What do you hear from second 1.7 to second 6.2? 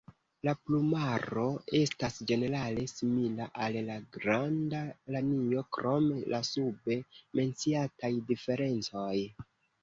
estas ĝenerale simila al la Granda lanio krom